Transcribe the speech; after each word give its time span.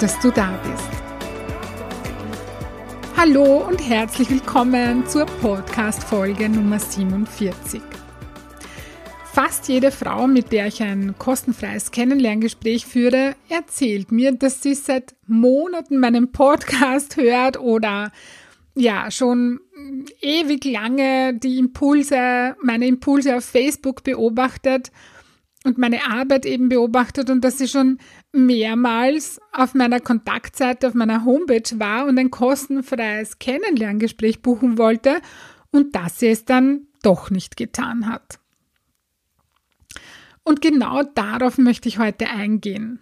dass 0.00 0.18
du 0.20 0.30
da 0.30 0.56
bist. 0.62 0.88
Hallo 3.16 3.66
und 3.66 3.78
herzlich 3.80 4.30
willkommen 4.30 5.04
zur 5.08 5.26
Podcast-Folge 5.26 6.48
Nummer 6.48 6.78
47. 6.78 7.80
Fast 9.32 9.66
jede 9.68 9.90
Frau, 9.90 10.28
mit 10.28 10.52
der 10.52 10.68
ich 10.68 10.82
ein 10.82 11.16
kostenfreies 11.18 11.90
Kennenlerngespräch 11.90 12.86
führe, 12.86 13.34
erzählt 13.48 14.12
mir, 14.12 14.30
dass 14.32 14.62
sie 14.62 14.74
seit 14.74 15.16
Monaten 15.26 15.98
meinen 15.98 16.30
Podcast 16.30 17.16
hört 17.16 17.58
oder 17.58 18.12
ja, 18.76 19.10
schon 19.10 19.58
ewig 20.20 20.64
lange 20.64 21.34
die 21.34 21.58
Impulse, 21.58 22.54
meine 22.62 22.86
Impulse 22.86 23.36
auf 23.36 23.44
Facebook 23.44 24.04
beobachtet 24.04 24.92
und 25.64 25.76
meine 25.76 26.08
Arbeit 26.08 26.46
eben 26.46 26.68
beobachtet 26.68 27.30
und 27.30 27.42
dass 27.42 27.58
sie 27.58 27.66
schon 27.66 27.98
mehrmals 28.46 29.40
auf 29.52 29.74
meiner 29.74 30.00
Kontaktseite, 30.00 30.88
auf 30.88 30.94
meiner 30.94 31.24
Homepage 31.24 31.78
war 31.78 32.06
und 32.06 32.18
ein 32.18 32.30
kostenfreies 32.30 33.38
Kennenlerngespräch 33.38 34.42
buchen 34.42 34.78
wollte 34.78 35.20
und 35.70 35.94
dass 35.94 36.18
sie 36.18 36.28
es 36.28 36.44
dann 36.44 36.86
doch 37.02 37.30
nicht 37.30 37.56
getan 37.56 38.06
hat. 38.06 38.38
Und 40.42 40.62
genau 40.62 41.02
darauf 41.02 41.58
möchte 41.58 41.88
ich 41.88 41.98
heute 41.98 42.28
eingehen. 42.28 43.00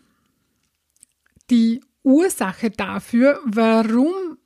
Die 1.51 1.81
Ursache 2.03 2.71
dafür, 2.71 3.41
warum 3.45 4.37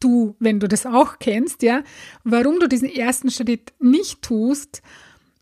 du, 0.00 0.34
wenn 0.40 0.58
du 0.58 0.66
das 0.66 0.86
auch 0.86 1.18
kennst, 1.18 1.62
ja, 1.62 1.84
warum 2.24 2.58
du 2.58 2.66
diesen 2.66 2.88
ersten 2.88 3.30
Schritt 3.30 3.72
nicht 3.78 4.22
tust 4.22 4.82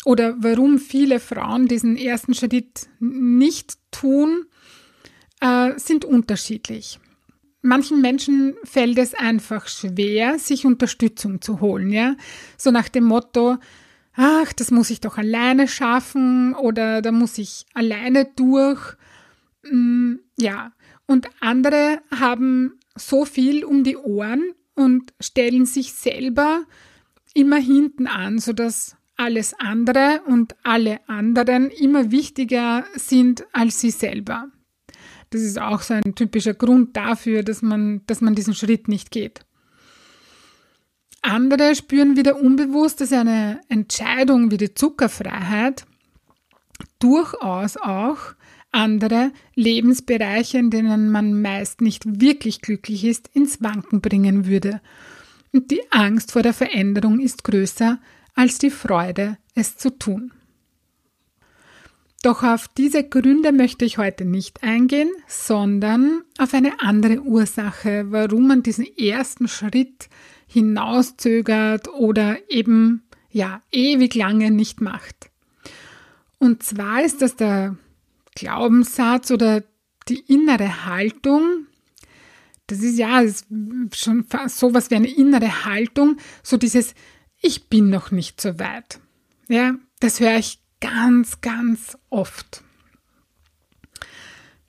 oder 0.04 0.36
warum 0.38 0.78
viele 0.78 1.20
Frauen 1.20 1.66
diesen 1.66 1.96
ersten 1.96 2.34
Schritt 2.34 2.88
nicht 3.00 3.78
tun, 3.90 4.44
äh, 5.40 5.78
sind 5.78 6.04
unterschiedlich. 6.04 6.98
Manchen 7.62 8.00
Menschen 8.00 8.54
fällt 8.64 8.98
es 8.98 9.14
einfach 9.14 9.66
schwer, 9.68 10.38
sich 10.38 10.64
Unterstützung 10.64 11.40
zu 11.40 11.60
holen, 11.60 11.90
ja. 11.90 12.14
So 12.56 12.70
nach 12.70 12.88
dem 12.88 13.04
Motto, 13.04 13.56
ach, 14.14 14.52
das 14.52 14.70
muss 14.70 14.90
ich 14.90 15.00
doch 15.00 15.18
alleine 15.18 15.66
schaffen 15.66 16.54
oder 16.54 17.02
da 17.02 17.12
muss 17.12 17.36
ich 17.38 17.66
alleine 17.74 18.26
durch. 18.36 18.96
Mm, 19.64 20.16
ja. 20.38 20.72
Und 21.06 21.28
andere 21.40 22.00
haben 22.14 22.78
so 22.94 23.24
viel 23.24 23.64
um 23.64 23.82
die 23.82 23.96
Ohren 23.96 24.52
und 24.74 25.12
stellen 25.20 25.66
sich 25.66 25.94
selber 25.94 26.64
immer 27.34 27.56
hinten 27.56 28.06
an, 28.06 28.38
sodass 28.38 28.96
alles 29.16 29.54
andere 29.58 30.22
und 30.26 30.54
alle 30.62 31.00
anderen 31.08 31.70
immer 31.70 32.10
wichtiger 32.10 32.84
sind 32.94 33.44
als 33.52 33.80
sie 33.80 33.90
selber. 33.90 34.48
Das 35.30 35.42
ist 35.42 35.60
auch 35.60 35.82
so 35.82 35.94
ein 35.94 36.14
typischer 36.14 36.54
Grund 36.54 36.96
dafür, 36.96 37.42
dass 37.42 37.62
man, 37.62 38.02
dass 38.06 38.20
man 38.20 38.34
diesen 38.34 38.54
Schritt 38.54 38.88
nicht 38.88 39.10
geht. 39.10 39.40
Andere 41.22 41.74
spüren 41.74 42.16
wieder 42.16 42.40
unbewusst, 42.40 43.00
dass 43.00 43.12
eine 43.12 43.60
Entscheidung 43.68 44.50
wie 44.50 44.56
die 44.56 44.74
Zuckerfreiheit 44.74 45.84
durchaus 46.98 47.76
auch 47.76 48.18
andere 48.70 49.32
Lebensbereiche, 49.54 50.58
in 50.58 50.70
denen 50.70 51.10
man 51.10 51.40
meist 51.40 51.80
nicht 51.80 52.20
wirklich 52.20 52.60
glücklich 52.60 53.04
ist, 53.04 53.28
ins 53.34 53.62
Wanken 53.62 54.00
bringen 54.00 54.46
würde. 54.46 54.80
Und 55.52 55.70
die 55.70 55.82
Angst 55.90 56.32
vor 56.32 56.42
der 56.42 56.52
Veränderung 56.52 57.20
ist 57.20 57.44
größer 57.44 57.98
als 58.34 58.58
die 58.58 58.70
Freude, 58.70 59.38
es 59.54 59.76
zu 59.76 59.90
tun. 59.90 60.32
Doch 62.28 62.42
auf 62.42 62.68
diese 62.68 63.04
Gründe 63.04 63.52
möchte 63.52 63.86
ich 63.86 63.96
heute 63.96 64.26
nicht 64.26 64.62
eingehen, 64.62 65.08
sondern 65.26 66.24
auf 66.36 66.52
eine 66.52 66.82
andere 66.82 67.22
Ursache, 67.22 68.04
warum 68.10 68.48
man 68.48 68.62
diesen 68.62 68.84
ersten 68.98 69.48
Schritt 69.48 70.10
hinauszögert 70.46 71.88
oder 71.88 72.36
eben 72.50 73.08
ja 73.30 73.62
ewig 73.72 74.14
lange 74.14 74.50
nicht 74.50 74.82
macht. 74.82 75.30
Und 76.36 76.62
zwar 76.62 77.02
ist 77.02 77.22
das 77.22 77.34
der 77.34 77.78
Glaubenssatz 78.34 79.30
oder 79.30 79.64
die 80.06 80.20
innere 80.30 80.84
Haltung. 80.84 81.66
Das 82.66 82.80
ist 82.80 82.98
ja 82.98 83.22
das 83.22 83.46
ist 83.46 83.96
schon 83.96 84.26
sowas 84.48 84.90
wie 84.90 84.96
eine 84.96 85.10
innere 85.10 85.64
Haltung, 85.64 86.18
so 86.42 86.58
dieses 86.58 86.92
ich 87.40 87.70
bin 87.70 87.88
noch 87.88 88.10
nicht 88.10 88.38
so 88.38 88.58
weit. 88.58 89.00
Ja, 89.48 89.76
das 90.00 90.20
höre 90.20 90.36
ich 90.36 90.58
ganz, 90.80 91.40
ganz 91.40 91.98
oft. 92.10 92.62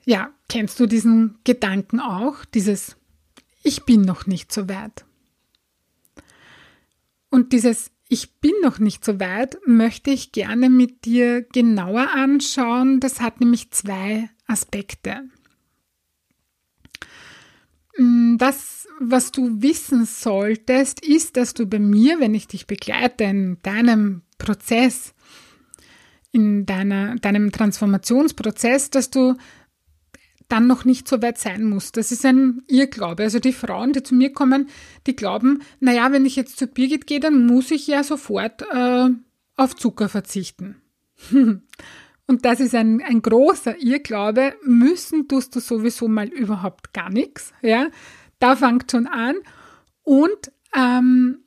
Ja, 0.05 0.33
kennst 0.47 0.79
du 0.79 0.87
diesen 0.87 1.37
Gedanken 1.43 1.99
auch? 1.99 2.45
Dieses 2.45 2.95
Ich 3.63 3.83
bin 3.85 4.01
noch 4.01 4.25
nicht 4.25 4.51
so 4.51 4.67
weit. 4.67 5.05
Und 7.29 7.53
dieses 7.53 7.91
Ich 8.07 8.39
bin 8.39 8.53
noch 8.63 8.79
nicht 8.79 9.05
so 9.05 9.19
weit 9.19 9.59
möchte 9.67 10.09
ich 10.09 10.31
gerne 10.31 10.69
mit 10.69 11.05
dir 11.05 11.43
genauer 11.43 12.09
anschauen. 12.15 12.99
Das 12.99 13.21
hat 13.21 13.39
nämlich 13.39 13.69
zwei 13.71 14.29
Aspekte. 14.47 15.29
Mm, 17.99 18.37
das, 18.37 18.87
was 18.99 19.31
du 19.31 19.61
wissen 19.61 20.05
solltest, 20.05 21.05
ist, 21.05 21.37
dass 21.37 21.53
du 21.53 21.67
bei 21.67 21.79
mir, 21.79 22.19
wenn 22.19 22.33
ich 22.33 22.47
dich 22.47 22.65
begleite 22.65 23.25
in 23.25 23.57
deinem 23.61 24.23
Prozess, 24.37 25.13
in 26.31 26.65
deiner, 26.65 27.15
deinem 27.15 27.51
Transformationsprozess, 27.51 28.89
dass 28.89 29.09
du 29.09 29.35
dann 30.47 30.67
noch 30.67 30.83
nicht 30.83 31.07
so 31.07 31.21
weit 31.21 31.37
sein 31.37 31.63
musst. 31.63 31.95
Das 31.95 32.11
ist 32.11 32.25
ein 32.25 32.63
Irrglaube. 32.67 33.23
Also 33.23 33.39
die 33.39 33.53
Frauen, 33.53 33.93
die 33.93 34.03
zu 34.03 34.15
mir 34.15 34.33
kommen, 34.33 34.69
die 35.05 35.15
glauben, 35.15 35.61
naja, 35.79 36.11
wenn 36.11 36.25
ich 36.25 36.35
jetzt 36.35 36.57
zu 36.57 36.67
Birgit 36.67 37.07
gehe, 37.07 37.19
dann 37.19 37.45
muss 37.45 37.71
ich 37.71 37.87
ja 37.87 38.03
sofort 38.03 38.63
äh, 38.73 39.09
auf 39.55 39.75
Zucker 39.75 40.09
verzichten. 40.09 40.81
Und 42.27 42.45
das 42.45 42.59
ist 42.59 42.75
ein, 42.75 43.01
ein 43.01 43.21
großer 43.21 43.81
Irrglaube. 43.81 44.55
Müssen 44.63 45.27
tust 45.27 45.55
du 45.55 45.59
sowieso 45.59 46.07
mal 46.07 46.27
überhaupt 46.27 46.93
gar 46.93 47.09
nichts. 47.09 47.53
Ja? 47.61 47.87
Da 48.39 48.55
fängt 48.55 48.91
schon 48.91 49.07
an. 49.07 49.35
Und 50.03 50.51
ähm, 50.75 51.39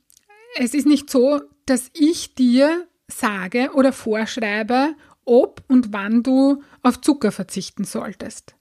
es 0.56 0.74
ist 0.74 0.86
nicht 0.86 1.10
so, 1.10 1.40
dass 1.66 1.90
ich 1.94 2.34
dir 2.34 2.86
sage 3.12 3.70
oder 3.74 3.92
vorschreibe, 3.92 4.94
ob 5.24 5.62
und 5.68 5.92
wann 5.92 6.22
du 6.22 6.62
auf 6.82 7.00
Zucker 7.00 7.32
verzichten 7.32 7.84
solltest. 7.84 8.56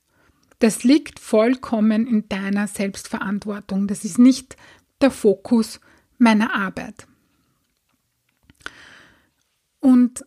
Das 0.59 0.83
liegt 0.83 1.19
vollkommen 1.19 2.05
in 2.05 2.29
deiner 2.29 2.67
Selbstverantwortung. 2.67 3.87
Das 3.87 4.05
ist 4.05 4.19
nicht 4.19 4.55
der 5.01 5.09
Fokus 5.09 5.79
meiner 6.19 6.55
Arbeit. 6.55 7.07
Und 9.79 10.23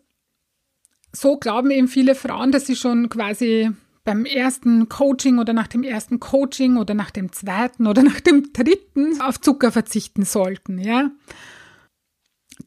so 1.12 1.36
glauben 1.36 1.70
eben 1.70 1.86
viele 1.86 2.16
Frauen, 2.16 2.50
dass 2.50 2.66
sie 2.66 2.74
schon 2.74 3.08
quasi 3.08 3.70
beim 4.04 4.26
ersten 4.26 4.88
Coaching 4.88 5.38
oder 5.38 5.52
nach 5.52 5.68
dem 5.68 5.82
ersten 5.82 6.20
Coaching 6.20 6.76
oder 6.76 6.94
nach 6.94 7.10
dem 7.10 7.32
zweiten 7.32 7.86
oder 7.86 8.02
nach 8.02 8.20
dem 8.20 8.52
dritten 8.52 9.20
auf 9.20 9.40
Zucker 9.40 9.72
verzichten 9.72 10.24
sollten, 10.24 10.78
ja. 10.78 11.10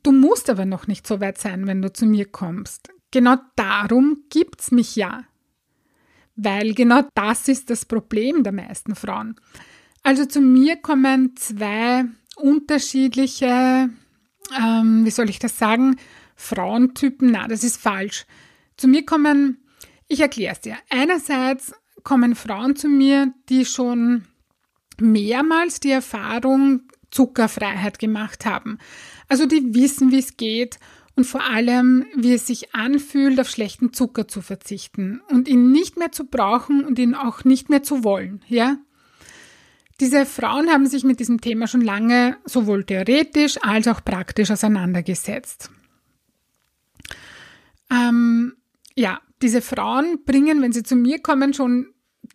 Du 0.04 0.12
musst 0.12 0.50
aber 0.50 0.66
noch 0.66 0.88
nicht 0.88 1.08
so 1.08 1.20
weit 1.20 1.38
sein, 1.38 1.68
wenn 1.68 1.82
du 1.82 1.92
zu 1.92 2.06
mir 2.06 2.26
kommst. 2.26 2.90
Genau 3.12 3.38
darum 3.56 4.24
gibt's 4.30 4.72
mich 4.72 4.96
ja. 4.96 5.24
Weil 6.36 6.74
genau 6.74 7.04
das 7.16 7.48
ist 7.48 7.70
das 7.70 7.86
Problem 7.86 8.44
der 8.44 8.54
meisten 8.54 8.96
Frauen. 8.96 9.36
Also 10.04 10.26
zu 10.26 10.40
mir 10.40 10.78
kommen 10.78 11.36
zwei 11.36 12.06
unterschiedliche, 12.36 13.90
ähm, 14.58 15.06
wie 15.06 15.10
soll 15.10 15.30
ich 15.30 15.40
das 15.40 15.58
sagen, 15.58 15.98
Frauentypen, 16.36 17.32
na, 17.32 17.48
das 17.48 17.64
ist 17.64 17.78
falsch. 17.78 18.26
Zu 18.78 18.88
mir 18.88 19.06
kommen, 19.06 19.58
ich 20.08 20.20
erkläre 20.20 20.54
es 20.54 20.62
dir. 20.62 20.78
Einerseits 20.90 21.74
kommen 22.04 22.36
Frauen 22.36 22.76
zu 22.76 22.88
mir, 22.88 23.34
die 23.50 23.66
schon 23.66 24.26
mehrmals 25.00 25.80
die 25.80 25.92
Erfahrung 25.92 26.84
Zuckerfreiheit 27.12 28.00
gemacht 28.00 28.46
haben. 28.46 28.78
Also 29.28 29.46
die 29.46 29.74
wissen, 29.74 30.12
wie 30.12 30.20
es 30.20 30.38
geht 30.38 30.80
und 31.16 31.26
vor 31.26 31.44
allem, 31.44 32.06
wie 32.16 32.34
es 32.34 32.48
sich 32.48 32.76
anfühlt, 32.76 33.40
auf 33.40 33.50
schlechten 33.50 33.94
Zucker 33.94 34.28
zu 34.28 34.42
verzichten 34.42 35.22
und 35.30 35.48
ihn 35.48 35.72
nicht 35.72 35.98
mehr 35.98 36.12
zu 36.12 36.26
brauchen 36.26 36.86
und 36.86 37.00
ihn 37.00 37.16
auch 37.16 37.44
nicht 37.44 37.70
mehr 37.70 37.84
zu 37.84 38.04
wollen, 38.04 38.44
ja? 38.48 38.78
diese 40.00 40.26
Frauen 40.26 40.70
haben 40.70 40.86
sich 40.88 41.04
mit 41.04 41.20
diesem 41.20 41.42
Thema 41.42 41.68
schon 41.68 41.82
lange 41.82 42.38
sowohl 42.46 42.84
theoretisch 42.84 43.58
als 43.64 43.88
auch 43.88 44.04
praktisch 44.04 44.52
auseinandergesetzt. 44.52 45.72
Ähm, 47.90 48.54
ja, 48.96 49.20
diese 49.42 49.62
Frauen 49.62 50.24
bringen, 50.26 50.62
wenn 50.62 50.72
sie 50.72 50.84
zu 50.84 50.96
mir 50.96 51.20
kommen, 51.20 51.54
schon 51.54 51.88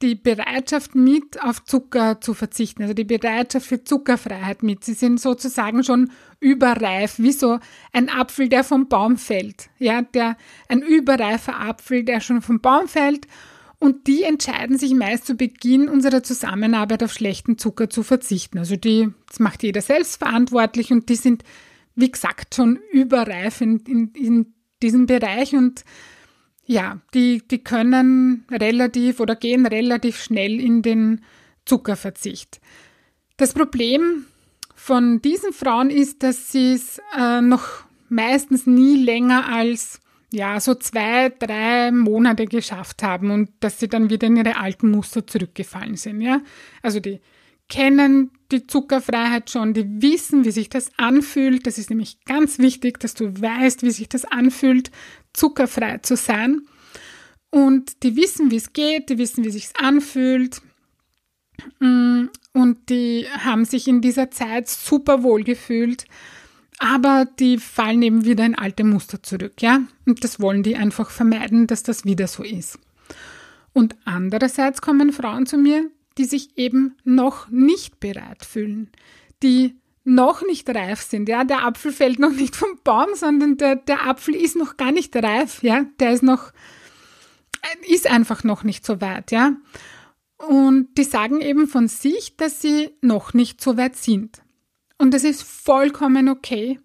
die 0.02 0.16
Bereitschaft 0.16 0.94
mit, 0.94 1.42
auf 1.42 1.64
Zucker 1.64 2.20
zu 2.20 2.34
verzichten, 2.34 2.82
also 2.82 2.94
die 2.94 3.04
Bereitschaft 3.04 3.66
für 3.66 3.84
Zuckerfreiheit 3.84 4.62
mit. 4.62 4.84
Sie 4.84 4.94
sind 4.94 5.20
sozusagen 5.20 5.84
schon 5.84 6.10
überreif, 6.40 7.18
wie 7.18 7.32
so 7.32 7.60
ein 7.92 8.08
Apfel, 8.08 8.48
der 8.48 8.64
vom 8.64 8.88
Baum 8.88 9.16
fällt. 9.16 9.70
Ja, 9.78 10.02
der, 10.02 10.36
ein 10.68 10.82
überreifer 10.82 11.60
Apfel, 11.60 12.04
der 12.04 12.20
schon 12.20 12.42
vom 12.42 12.60
Baum 12.60 12.88
fällt. 12.88 13.26
Und 13.78 14.06
die 14.06 14.24
entscheiden 14.24 14.78
sich 14.78 14.94
meist 14.94 15.26
zu 15.26 15.34
Beginn 15.34 15.88
unserer 15.88 16.22
Zusammenarbeit 16.22 17.02
auf 17.02 17.12
schlechten 17.12 17.58
Zucker 17.58 17.88
zu 17.88 18.02
verzichten. 18.02 18.58
Also 18.58 18.76
die, 18.76 19.08
das 19.28 19.40
macht 19.40 19.62
jeder 19.62 19.82
selbst 19.82 20.18
verantwortlich 20.18 20.92
und 20.92 21.08
die 21.08 21.16
sind, 21.16 21.42
wie 21.94 22.10
gesagt, 22.10 22.54
schon 22.54 22.78
überreif 22.92 23.60
in, 23.60 23.78
in, 23.80 24.12
in 24.14 24.54
diesem 24.82 25.06
Bereich 25.06 25.54
und 25.54 25.84
ja, 26.66 27.00
die, 27.14 27.42
die 27.46 27.62
können 27.62 28.44
relativ 28.50 29.20
oder 29.20 29.36
gehen 29.36 29.66
relativ 29.66 30.22
schnell 30.22 30.60
in 30.60 30.82
den 30.82 31.22
Zuckerverzicht. 31.64 32.60
Das 33.36 33.52
Problem 33.54 34.26
von 34.74 35.20
diesen 35.22 35.52
Frauen 35.52 35.90
ist, 35.90 36.22
dass 36.22 36.52
sie 36.52 36.72
es 36.72 37.00
äh, 37.18 37.40
noch 37.40 37.84
meistens 38.08 38.66
nie 38.66 38.96
länger 38.96 39.48
als 39.48 40.00
ja, 40.32 40.58
so 40.60 40.74
zwei, 40.74 41.28
drei 41.28 41.92
Monate 41.92 42.46
geschafft 42.46 43.02
haben 43.02 43.30
und 43.30 43.50
dass 43.60 43.78
sie 43.78 43.88
dann 43.88 44.08
wieder 44.10 44.26
in 44.26 44.36
ihre 44.36 44.56
alten 44.56 44.90
Muster 44.90 45.26
zurückgefallen 45.26 45.96
sind, 45.96 46.22
ja. 46.22 46.40
Also 46.80 47.00
die 47.00 47.20
kennen 47.72 48.30
die 48.50 48.66
Zuckerfreiheit 48.66 49.48
schon, 49.48 49.72
die 49.72 50.02
wissen, 50.02 50.44
wie 50.44 50.50
sich 50.50 50.68
das 50.68 50.90
anfühlt. 50.98 51.66
Das 51.66 51.78
ist 51.78 51.88
nämlich 51.88 52.22
ganz 52.26 52.58
wichtig, 52.58 53.00
dass 53.00 53.14
du 53.14 53.40
weißt, 53.40 53.82
wie 53.82 53.90
sich 53.90 54.10
das 54.10 54.26
anfühlt, 54.26 54.90
zuckerfrei 55.32 55.96
zu 55.98 56.14
sein. 56.16 56.66
Und 57.48 58.02
die 58.02 58.14
wissen, 58.14 58.50
wie 58.50 58.56
es 58.56 58.74
geht, 58.74 59.08
die 59.08 59.16
wissen, 59.16 59.42
wie 59.42 59.48
es 59.48 59.54
sich 59.54 59.70
anfühlt. 59.78 60.60
Mm, 61.80 62.24
und 62.52 62.90
die 62.90 63.26
haben 63.38 63.64
sich 63.64 63.88
in 63.88 64.02
dieser 64.02 64.30
Zeit 64.30 64.68
super 64.68 65.22
wohl 65.22 65.42
gefühlt. 65.42 66.04
Aber 66.78 67.26
die 67.38 67.56
fallen 67.56 68.02
eben 68.02 68.26
wieder 68.26 68.44
in 68.44 68.54
alte 68.54 68.84
Muster 68.84 69.22
zurück, 69.22 69.62
ja? 69.62 69.80
Und 70.04 70.24
das 70.24 70.40
wollen 70.40 70.62
die 70.62 70.76
einfach 70.76 71.08
vermeiden, 71.08 71.66
dass 71.66 71.82
das 71.82 72.04
wieder 72.04 72.26
so 72.26 72.42
ist. 72.42 72.78
Und 73.72 73.96
andererseits 74.04 74.82
kommen 74.82 75.10
Frauen 75.10 75.46
zu 75.46 75.56
mir, 75.56 75.90
die 76.18 76.24
sich 76.24 76.56
eben 76.56 76.96
noch 77.04 77.48
nicht 77.48 78.00
bereit 78.00 78.44
fühlen, 78.44 78.90
die 79.42 79.76
noch 80.04 80.42
nicht 80.42 80.68
reif 80.68 81.00
sind. 81.02 81.28
Ja, 81.28 81.44
der 81.44 81.64
Apfel 81.64 81.92
fällt 81.92 82.18
noch 82.18 82.32
nicht 82.32 82.56
vom 82.56 82.78
Baum, 82.82 83.08
sondern 83.14 83.56
der, 83.56 83.76
der 83.76 84.06
Apfel 84.06 84.34
ist 84.34 84.56
noch 84.56 84.76
gar 84.76 84.92
nicht 84.92 85.14
reif. 85.14 85.62
Ja, 85.62 85.86
der 86.00 86.12
ist 86.12 86.22
noch, 86.22 86.52
ist 87.88 88.10
einfach 88.10 88.44
noch 88.44 88.64
nicht 88.64 88.84
so 88.84 89.00
weit. 89.00 89.30
Ja, 89.30 89.56
und 90.48 90.98
die 90.98 91.04
sagen 91.04 91.40
eben 91.40 91.68
von 91.68 91.86
sich, 91.86 92.36
dass 92.36 92.60
sie 92.60 92.90
noch 93.00 93.32
nicht 93.32 93.60
so 93.60 93.76
weit 93.76 93.96
sind. 93.96 94.42
Und 94.98 95.14
das 95.14 95.24
ist 95.24 95.42
vollkommen 95.42 96.28
okay. 96.28 96.80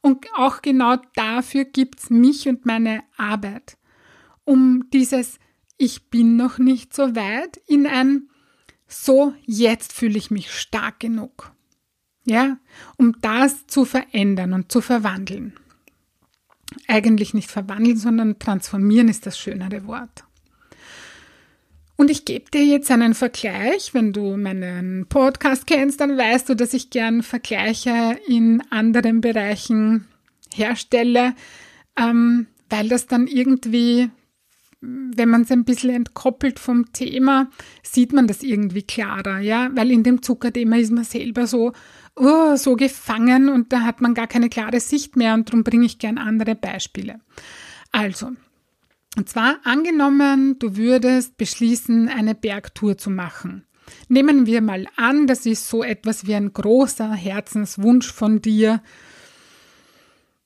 Und 0.00 0.26
auch 0.36 0.62
genau 0.62 0.96
dafür 1.14 1.64
gibt's 1.64 2.10
mich 2.10 2.48
und 2.48 2.66
meine 2.66 3.02
Arbeit. 3.16 3.76
Um 4.44 4.88
dieses 4.92 5.38
Ich 5.76 6.10
bin 6.10 6.36
noch 6.36 6.58
nicht 6.58 6.94
so 6.94 7.14
weit 7.14 7.60
in 7.66 7.86
ein 7.86 8.28
So, 8.88 9.34
jetzt 9.44 9.92
fühle 9.92 10.18
ich 10.18 10.30
mich 10.30 10.50
stark 10.50 10.98
genug 10.98 11.52
ja, 12.28 12.58
um 12.96 13.16
das 13.20 13.66
zu 13.66 13.84
verändern 13.84 14.52
und 14.52 14.70
zu 14.70 14.80
verwandeln. 14.80 15.54
Eigentlich 16.86 17.32
nicht 17.32 17.50
verwandeln, 17.50 17.96
sondern 17.96 18.38
transformieren 18.38 19.08
ist 19.08 19.26
das 19.26 19.38
schönere 19.38 19.86
Wort. 19.86 20.24
Und 21.96 22.10
ich 22.10 22.26
gebe 22.26 22.50
dir 22.50 22.64
jetzt 22.64 22.90
einen 22.90 23.14
Vergleich. 23.14 23.94
Wenn 23.94 24.12
du 24.12 24.36
meinen 24.36 25.06
Podcast 25.08 25.66
kennst, 25.66 26.00
dann 26.00 26.16
weißt 26.16 26.48
du, 26.48 26.54
dass 26.54 26.74
ich 26.74 26.90
gern 26.90 27.22
Vergleiche 27.22 28.18
in 28.28 28.62
anderen 28.70 29.20
Bereichen 29.20 30.06
herstelle, 30.54 31.34
ähm, 31.98 32.46
weil 32.68 32.88
das 32.88 33.06
dann 33.06 33.26
irgendwie 33.26 34.10
wenn 34.80 35.28
man 35.28 35.42
es 35.42 35.50
ein 35.50 35.64
bisschen 35.64 35.90
entkoppelt 35.90 36.60
vom 36.60 36.92
Thema, 36.92 37.50
sieht 37.82 38.12
man 38.12 38.28
das 38.28 38.42
irgendwie 38.42 38.82
klarer, 38.82 39.40
ja, 39.40 39.70
weil 39.74 39.90
in 39.90 40.04
dem 40.04 40.22
Zuckerthema 40.22 40.76
ist 40.76 40.92
man 40.92 41.04
selber 41.04 41.46
so, 41.46 41.72
oh, 42.14 42.56
so 42.56 42.76
gefangen 42.76 43.48
und 43.48 43.72
da 43.72 43.80
hat 43.80 44.00
man 44.00 44.14
gar 44.14 44.28
keine 44.28 44.48
klare 44.48 44.80
Sicht 44.80 45.16
mehr 45.16 45.34
und 45.34 45.48
darum 45.48 45.64
bringe 45.64 45.86
ich 45.86 45.98
gern 45.98 46.18
andere 46.18 46.54
Beispiele. 46.54 47.20
Also, 47.90 48.32
und 49.16 49.28
zwar 49.28 49.58
angenommen, 49.64 50.58
du 50.60 50.76
würdest 50.76 51.36
beschließen, 51.38 52.08
eine 52.08 52.34
Bergtour 52.36 52.98
zu 52.98 53.10
machen. 53.10 53.64
Nehmen 54.08 54.46
wir 54.46 54.60
mal 54.60 54.86
an, 54.96 55.26
das 55.26 55.46
ist 55.46 55.68
so 55.68 55.82
etwas 55.82 56.26
wie 56.26 56.34
ein 56.34 56.52
großer 56.52 57.12
Herzenswunsch 57.14 58.12
von 58.12 58.42
dir, 58.42 58.82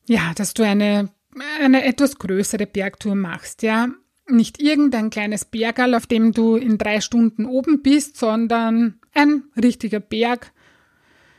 ja, 0.06 0.32
dass 0.34 0.54
du 0.54 0.62
eine, 0.62 1.10
eine 1.60 1.84
etwas 1.84 2.18
größere 2.18 2.66
Bergtour 2.66 3.14
machst, 3.14 3.62
ja 3.62 3.90
nicht 4.28 4.60
irgendein 4.60 5.10
kleines 5.10 5.44
Bergal, 5.44 5.94
auf 5.94 6.06
dem 6.06 6.32
du 6.32 6.56
in 6.56 6.78
drei 6.78 7.00
Stunden 7.00 7.44
oben 7.44 7.82
bist, 7.82 8.16
sondern 8.16 9.00
ein 9.14 9.44
richtiger 9.60 10.00
Berg, 10.00 10.52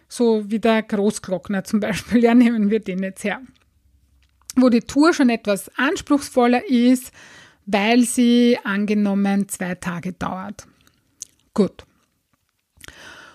so 0.08 0.50
wie 0.50 0.60
der 0.60 0.84
Großglockner 0.84 1.64
zum 1.64 1.80
Beispiel, 1.80 2.24
ja, 2.24 2.34
nehmen 2.34 2.70
wir 2.70 2.80
den 2.80 3.02
jetzt 3.04 3.24
her. 3.24 3.42
Wo 4.56 4.70
die 4.70 4.82
Tour 4.82 5.14
schon 5.14 5.30
etwas 5.30 5.72
anspruchsvoller 5.78 6.70
ist, 6.70 7.12
weil 7.66 8.04
sie 8.04 8.60
angenommen 8.64 9.50
zwei 9.50 9.76
Tage 9.76 10.14
dauert. 10.14 10.68
Gut. 11.54 11.86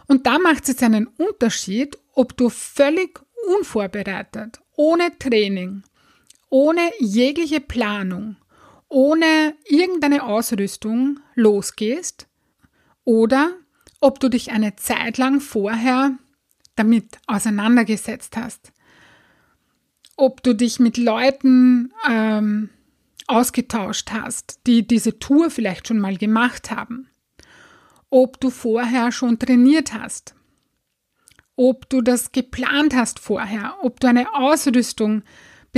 Und 0.06 0.26
da 0.26 0.38
macht 0.38 0.62
es 0.62 0.68
jetzt 0.68 0.82
einen 0.82 1.06
Unterschied, 1.06 1.98
ob 2.14 2.36
du 2.36 2.48
völlig 2.48 3.20
unvorbereitet, 3.56 4.60
ohne 4.76 5.16
Training, 5.18 5.82
ohne 6.50 6.90
jegliche 7.00 7.60
Planung 7.60 8.36
ohne 8.88 9.54
irgendeine 9.66 10.24
Ausrüstung 10.24 11.20
losgehst 11.34 12.26
oder 13.04 13.52
ob 14.00 14.20
du 14.20 14.28
dich 14.28 14.50
eine 14.52 14.76
Zeit 14.76 15.18
lang 15.18 15.40
vorher 15.40 16.16
damit 16.76 17.18
auseinandergesetzt 17.26 18.36
hast. 18.36 18.72
Ob 20.16 20.42
du 20.42 20.54
dich 20.54 20.78
mit 20.78 20.96
Leuten 20.96 21.92
ähm, 22.08 22.70
ausgetauscht 23.26 24.10
hast, 24.12 24.60
die 24.66 24.86
diese 24.86 25.18
Tour 25.18 25.50
vielleicht 25.50 25.88
schon 25.88 25.98
mal 25.98 26.16
gemacht 26.16 26.70
haben. 26.70 27.08
Ob 28.10 28.40
du 28.40 28.50
vorher 28.50 29.12
schon 29.12 29.38
trainiert 29.38 29.92
hast. 29.92 30.34
Ob 31.56 31.88
du 31.88 32.00
das 32.00 32.32
geplant 32.32 32.94
hast 32.94 33.18
vorher. 33.18 33.76
Ob 33.82 34.00
du 34.00 34.08
eine 34.08 34.34
Ausrüstung 34.34 35.22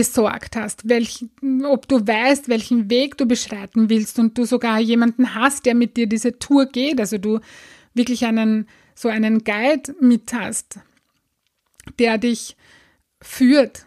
besorgt 0.00 0.56
hast, 0.56 0.88
welch, 0.88 1.26
ob 1.62 1.86
du 1.86 2.06
weißt, 2.06 2.48
welchen 2.48 2.88
Weg 2.88 3.18
du 3.18 3.26
beschreiten 3.26 3.90
willst 3.90 4.18
und 4.18 4.38
du 4.38 4.46
sogar 4.46 4.80
jemanden 4.80 5.34
hast, 5.34 5.66
der 5.66 5.74
mit 5.74 5.98
dir 5.98 6.06
diese 6.06 6.38
Tour 6.38 6.64
geht, 6.64 6.98
also 6.98 7.18
du 7.18 7.40
wirklich 7.92 8.24
einen, 8.24 8.66
so 8.94 9.10
einen 9.10 9.44
Guide 9.44 9.94
mit 10.00 10.32
hast, 10.32 10.78
der 11.98 12.16
dich 12.16 12.56
führt, 13.20 13.84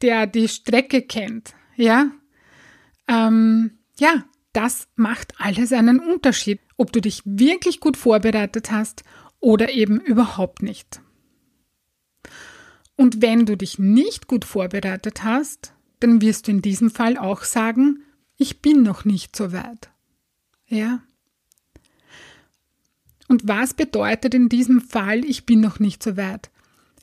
der 0.00 0.26
die 0.26 0.48
Strecke 0.48 1.02
kennt, 1.02 1.54
ja, 1.76 2.10
ähm, 3.06 3.72
ja, 3.98 4.24
das 4.54 4.88
macht 4.96 5.34
alles 5.38 5.70
einen 5.74 6.00
Unterschied, 6.00 6.60
ob 6.78 6.92
du 6.92 7.02
dich 7.02 7.20
wirklich 7.26 7.78
gut 7.80 7.98
vorbereitet 7.98 8.70
hast 8.70 9.04
oder 9.38 9.70
eben 9.70 10.00
überhaupt 10.00 10.62
nicht. 10.62 11.02
Und 12.96 13.22
wenn 13.22 13.46
du 13.46 13.56
dich 13.56 13.78
nicht 13.78 14.28
gut 14.28 14.44
vorbereitet 14.44 15.24
hast, 15.24 15.72
dann 16.00 16.20
wirst 16.20 16.46
du 16.46 16.52
in 16.52 16.62
diesem 16.62 16.90
Fall 16.90 17.16
auch 17.16 17.42
sagen, 17.42 18.02
ich 18.36 18.60
bin 18.60 18.82
noch 18.82 19.04
nicht 19.04 19.34
so 19.36 19.52
weit. 19.52 19.90
Ja? 20.66 21.02
Und 23.28 23.48
was 23.48 23.74
bedeutet 23.74 24.34
in 24.34 24.48
diesem 24.48 24.80
Fall, 24.80 25.24
ich 25.24 25.46
bin 25.46 25.60
noch 25.60 25.78
nicht 25.80 26.02
so 26.02 26.16
weit? 26.16 26.50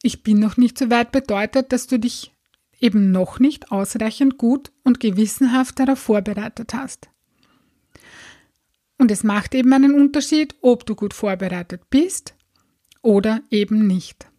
Ich 0.03 0.23
bin 0.23 0.39
noch 0.39 0.57
nicht 0.57 0.77
so 0.77 0.89
weit 0.89 1.11
bedeutet, 1.11 1.71
dass 1.71 1.87
du 1.87 1.99
dich 1.99 2.31
eben 2.79 3.11
noch 3.11 3.39
nicht 3.39 3.71
ausreichend 3.71 4.37
gut 4.37 4.71
und 4.83 4.99
gewissenhaft 4.99 5.79
darauf 5.79 5.99
vorbereitet 5.99 6.73
hast. 6.73 7.09
Und 8.97 9.11
es 9.11 9.23
macht 9.23 9.55
eben 9.55 9.73
einen 9.73 9.93
Unterschied, 9.93 10.55
ob 10.61 10.85
du 10.85 10.95
gut 10.95 11.13
vorbereitet 11.13 11.89
bist 11.89 12.35
oder 13.01 13.41
eben 13.49 13.87
nicht. 13.87 14.30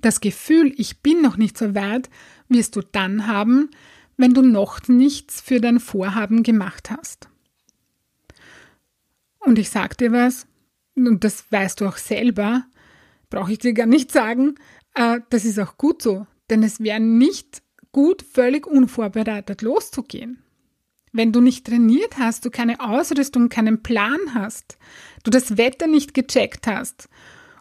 Das 0.00 0.20
Gefühl, 0.20 0.72
ich 0.76 1.00
bin 1.00 1.22
noch 1.22 1.36
nicht 1.36 1.56
so 1.56 1.74
weit, 1.74 2.10
wirst 2.48 2.76
du 2.76 2.82
dann 2.82 3.26
haben, 3.26 3.70
wenn 4.16 4.34
du 4.34 4.42
noch 4.42 4.88
nichts 4.88 5.40
für 5.40 5.60
dein 5.60 5.80
Vorhaben 5.80 6.42
gemacht 6.42 6.90
hast. 6.90 7.28
Und 9.38 9.58
ich 9.58 9.70
sag 9.70 9.96
dir 9.98 10.12
was, 10.12 10.46
und 10.96 11.22
das 11.24 11.50
weißt 11.50 11.80
du 11.80 11.86
auch 11.86 11.98
selber, 11.98 12.64
brauche 13.30 13.52
ich 13.52 13.58
dir 13.58 13.74
gar 13.74 13.86
nicht 13.86 14.10
sagen, 14.10 14.56
äh, 14.94 15.20
das 15.30 15.44
ist 15.44 15.58
auch 15.58 15.76
gut 15.76 16.02
so, 16.02 16.26
denn 16.50 16.62
es 16.62 16.80
wäre 16.80 17.00
nicht 17.00 17.62
gut, 17.92 18.22
völlig 18.22 18.66
unvorbereitet 18.66 19.62
loszugehen. 19.62 20.42
Wenn 21.12 21.32
du 21.32 21.40
nicht 21.40 21.66
trainiert 21.66 22.18
hast, 22.18 22.44
du 22.44 22.50
keine 22.50 22.80
Ausrüstung, 22.80 23.48
keinen 23.48 23.82
Plan 23.82 24.18
hast, 24.34 24.76
du 25.22 25.30
das 25.30 25.56
Wetter 25.56 25.86
nicht 25.86 26.12
gecheckt 26.12 26.66
hast 26.66 27.08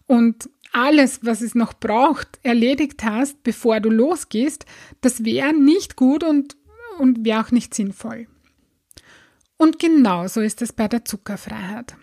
und 0.08 0.50
alles, 0.76 1.22
was 1.24 1.42
es 1.42 1.56
noch 1.56 1.74
braucht, 1.74 2.40
erledigt 2.44 3.04
hast, 3.06 3.42
bevor 3.44 3.80
du 3.80 3.90
losgehst, 3.90 4.66
das 5.00 5.24
wäre 5.24 5.54
nicht 5.54 5.96
gut 5.96 6.22
und, 6.24 6.58
und 7.00 7.24
wäre 7.24 7.42
auch 7.42 7.52
nicht 7.52 7.74
sinnvoll. 7.74 8.28
Und 9.56 9.80
genauso 9.80 10.42
ist 10.42 10.62
es 10.62 10.74
bei 10.74 10.90
der 10.90 11.06
Zuckerfreiheit. 11.06 11.96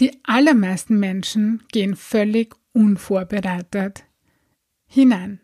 Die 0.00 0.18
allermeisten 0.24 0.98
Menschen 0.98 1.62
gehen 1.70 1.94
völlig 1.94 2.56
unvorbereitet 2.72 4.02
hinein, 4.86 5.40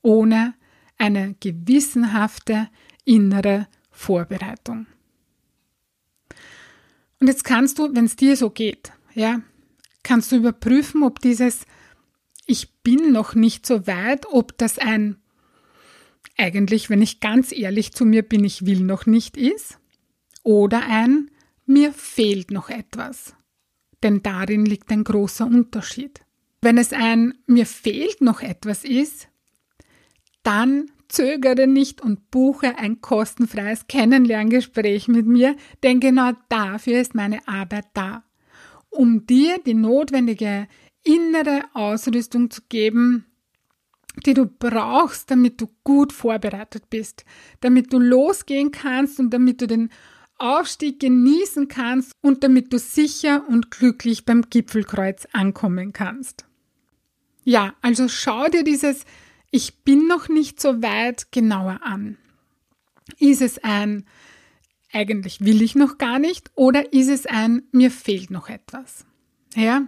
ohne 0.00 0.54
eine 0.96 1.34
gewissenhafte 1.38 2.70
innere 3.04 3.68
Vorbereitung. 3.90 4.86
Und 7.20 7.26
jetzt 7.26 7.44
kannst 7.44 7.78
du, 7.78 7.94
wenn 7.94 8.06
es 8.06 8.16
dir 8.16 8.36
so 8.36 8.48
geht, 8.48 8.92
ja, 9.14 9.42
kannst 10.04 10.30
du 10.30 10.36
überprüfen, 10.36 11.02
ob 11.02 11.18
dieses 11.18 11.66
Ich 12.46 12.72
bin 12.82 13.10
noch 13.10 13.34
nicht 13.34 13.66
so 13.66 13.88
weit, 13.88 14.26
ob 14.30 14.56
das 14.56 14.78
ein 14.78 15.16
eigentlich, 16.36 16.90
wenn 16.90 17.02
ich 17.02 17.20
ganz 17.20 17.52
ehrlich 17.52 17.92
zu 17.92 18.04
mir 18.04 18.22
bin, 18.22 18.44
ich 18.44 18.66
will 18.66 18.80
noch 18.80 19.06
nicht 19.06 19.36
ist, 19.36 19.78
oder 20.42 20.82
ein 20.88 21.30
Mir 21.66 21.92
fehlt 21.92 22.50
noch 22.50 22.68
etwas. 22.68 23.34
Denn 24.02 24.22
darin 24.22 24.66
liegt 24.66 24.90
ein 24.90 25.04
großer 25.04 25.46
Unterschied. 25.46 26.20
Wenn 26.60 26.76
es 26.76 26.92
ein 26.92 27.34
Mir 27.46 27.66
fehlt 27.66 28.20
noch 28.20 28.40
etwas 28.42 28.84
ist, 28.84 29.28
dann 30.42 30.90
zögere 31.08 31.66
nicht 31.66 32.00
und 32.00 32.30
buche 32.30 32.76
ein 32.78 33.00
kostenfreies 33.00 33.86
Kennenlerngespräch 33.86 35.08
mit 35.08 35.26
mir, 35.26 35.56
denn 35.82 36.00
genau 36.00 36.32
dafür 36.48 37.00
ist 37.00 37.14
meine 37.14 37.46
Arbeit 37.46 37.86
da, 37.94 38.24
um 38.94 39.26
dir 39.26 39.58
die 39.64 39.74
notwendige 39.74 40.68
innere 41.02 41.62
Ausrüstung 41.74 42.50
zu 42.50 42.62
geben, 42.68 43.26
die 44.24 44.34
du 44.34 44.46
brauchst, 44.46 45.30
damit 45.30 45.60
du 45.60 45.68
gut 45.82 46.12
vorbereitet 46.12 46.88
bist, 46.88 47.24
damit 47.60 47.92
du 47.92 47.98
losgehen 47.98 48.70
kannst 48.70 49.18
und 49.18 49.30
damit 49.30 49.60
du 49.60 49.66
den 49.66 49.90
Aufstieg 50.38 51.00
genießen 51.00 51.68
kannst 51.68 52.12
und 52.20 52.44
damit 52.44 52.72
du 52.72 52.78
sicher 52.78 53.44
und 53.48 53.70
glücklich 53.70 54.24
beim 54.24 54.42
Gipfelkreuz 54.42 55.26
ankommen 55.32 55.92
kannst. 55.92 56.46
Ja, 57.44 57.74
also 57.82 58.08
schau 58.08 58.48
dir 58.48 58.64
dieses 58.64 59.04
Ich 59.50 59.82
bin 59.84 60.06
noch 60.06 60.28
nicht 60.28 60.60
so 60.60 60.82
weit 60.82 61.30
genauer 61.30 61.80
an. 61.82 62.16
Ist 63.18 63.42
es 63.42 63.62
ein 63.62 64.06
eigentlich 64.94 65.40
will 65.40 65.62
ich 65.62 65.74
noch 65.74 65.98
gar 65.98 66.18
nicht 66.18 66.50
oder 66.54 66.92
ist 66.92 67.08
es 67.08 67.26
ein 67.26 67.62
mir 67.72 67.90
fehlt 67.90 68.30
noch 68.30 68.48
etwas? 68.48 69.04
Ja? 69.54 69.86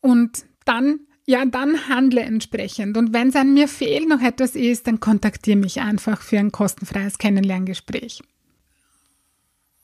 Und 0.00 0.44
dann 0.64 1.00
ja, 1.26 1.46
dann 1.46 1.88
handle 1.88 2.20
entsprechend. 2.20 2.98
Und 2.98 3.14
wenn 3.14 3.28
es 3.28 3.36
an 3.36 3.54
mir 3.54 3.66
fehlt 3.66 4.06
noch 4.06 4.20
etwas 4.20 4.54
ist, 4.54 4.86
dann 4.86 5.00
kontaktiere 5.00 5.56
mich 5.56 5.80
einfach 5.80 6.20
für 6.20 6.38
ein 6.38 6.52
kostenfreies 6.52 7.16
Kennenlerngespräch. 7.16 8.22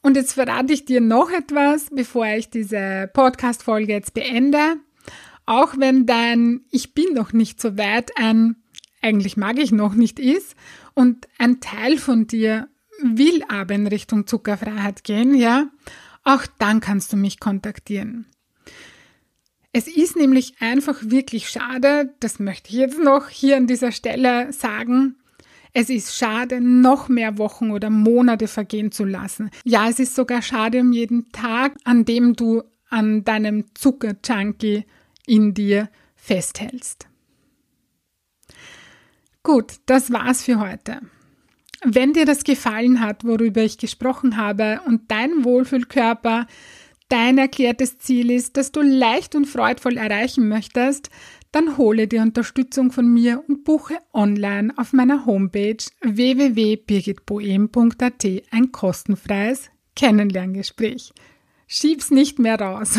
Und 0.02 0.16
jetzt 0.16 0.34
verrate 0.34 0.74
ich 0.74 0.84
dir 0.84 1.00
noch 1.00 1.30
etwas, 1.30 1.88
bevor 1.90 2.26
ich 2.26 2.50
diese 2.50 3.08
Podcast-Folge 3.12 3.92
jetzt 3.92 4.12
beende. 4.12 4.76
Auch 5.46 5.78
wenn 5.78 6.04
dein 6.04 6.60
Ich 6.70 6.92
bin 6.92 7.14
noch 7.14 7.32
nicht 7.32 7.58
so 7.60 7.78
weit 7.78 8.10
ein 8.18 8.56
eigentlich 9.02 9.36
mag 9.36 9.58
ich 9.58 9.72
noch 9.72 9.94
nicht 9.94 10.18
ist 10.18 10.54
und 10.94 11.28
ein 11.38 11.60
Teil 11.60 11.98
von 11.98 12.26
dir 12.26 12.68
will 13.02 13.42
aber 13.48 13.74
in 13.74 13.86
Richtung 13.86 14.26
Zuckerfreiheit 14.26 15.04
gehen, 15.04 15.34
ja, 15.34 15.68
auch 16.24 16.46
dann 16.58 16.80
kannst 16.80 17.12
du 17.12 17.16
mich 17.16 17.40
kontaktieren. 17.40 18.26
Es 19.72 19.86
ist 19.86 20.16
nämlich 20.16 20.54
einfach 20.60 20.98
wirklich 21.00 21.48
schade, 21.48 22.12
das 22.20 22.40
möchte 22.40 22.70
ich 22.70 22.76
jetzt 22.76 22.98
noch 22.98 23.28
hier 23.28 23.56
an 23.56 23.66
dieser 23.66 23.92
Stelle 23.92 24.52
sagen, 24.52 25.16
es 25.72 25.88
ist 25.88 26.16
schade, 26.16 26.60
noch 26.60 27.08
mehr 27.08 27.38
Wochen 27.38 27.70
oder 27.70 27.90
Monate 27.90 28.48
vergehen 28.48 28.90
zu 28.90 29.04
lassen. 29.04 29.50
Ja, 29.64 29.88
es 29.88 30.00
ist 30.00 30.16
sogar 30.16 30.42
schade 30.42 30.80
um 30.80 30.92
jeden 30.92 31.30
Tag, 31.30 31.76
an 31.84 32.04
dem 32.04 32.34
du 32.34 32.62
an 32.88 33.22
deinem 33.22 33.66
Zuckerjunkie 33.74 34.84
in 35.26 35.54
dir 35.54 35.88
festhältst. 36.16 37.09
Gut, 39.42 39.74
das 39.86 40.12
war's 40.12 40.44
für 40.44 40.60
heute. 40.60 41.00
Wenn 41.82 42.12
dir 42.12 42.26
das 42.26 42.44
gefallen 42.44 43.00
hat, 43.00 43.24
worüber 43.24 43.62
ich 43.62 43.78
gesprochen 43.78 44.36
habe 44.36 44.80
und 44.86 45.10
dein 45.10 45.44
Wohlfühlkörper 45.44 46.46
dein 47.10 47.36
erklärtes 47.38 47.98
Ziel 47.98 48.30
ist, 48.30 48.56
das 48.56 48.72
du 48.72 48.80
leicht 48.80 49.34
und 49.34 49.44
freudvoll 49.46 49.98
erreichen 49.98 50.48
möchtest, 50.48 51.10
dann 51.52 51.76
hole 51.76 52.06
dir 52.06 52.22
Unterstützung 52.22 52.92
von 52.92 53.12
mir 53.12 53.42
und 53.48 53.64
buche 53.64 53.98
online 54.12 54.72
auf 54.76 54.92
meiner 54.92 55.26
Homepage 55.26 55.82
www.birgitboem.at 56.00 58.24
ein 58.52 58.70
kostenfreies 58.70 59.70
Kennenlerngespräch. 59.96 61.12
Schieb's 61.66 62.12
nicht 62.12 62.38
mehr 62.38 62.60
raus. 62.60 62.94